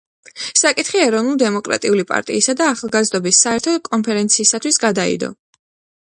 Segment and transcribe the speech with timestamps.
[0.59, 5.29] საკითხი ეროვნულ-დემოკრატიული პარტიისა და ახალგაზრდობის საერთო კონფერენციისათვის გადაიდო.